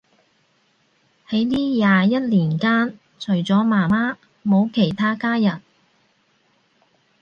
[1.29, 5.61] 喺呢廿一年間，除咗媽媽冇其他家人